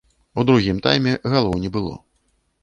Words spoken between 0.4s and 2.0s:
другім тайме галоў не было.